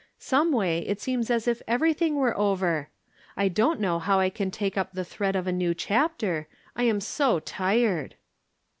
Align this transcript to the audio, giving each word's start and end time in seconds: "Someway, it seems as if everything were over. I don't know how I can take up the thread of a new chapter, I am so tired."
"Someway, 0.33 0.79
it 0.87 0.99
seems 0.99 1.29
as 1.29 1.47
if 1.47 1.61
everything 1.67 2.15
were 2.15 2.35
over. 2.35 2.89
I 3.37 3.49
don't 3.49 3.79
know 3.79 3.99
how 3.99 4.19
I 4.19 4.31
can 4.31 4.49
take 4.49 4.75
up 4.75 4.93
the 4.93 5.05
thread 5.05 5.35
of 5.35 5.45
a 5.45 5.51
new 5.51 5.75
chapter, 5.75 6.47
I 6.75 6.85
am 6.85 6.99
so 6.99 7.39
tired." 7.39 8.15